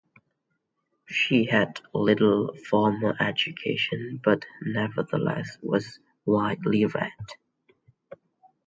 She 1.05 1.45
had 1.45 1.79
little 1.93 2.55
formal 2.67 3.13
education, 3.19 4.19
but 4.23 4.45
nevertheless 4.63 5.59
was 5.61 5.99
widely 6.25 6.85
read. 6.85 7.11